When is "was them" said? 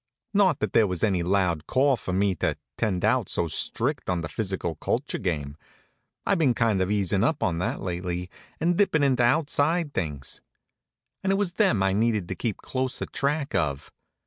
11.35-11.83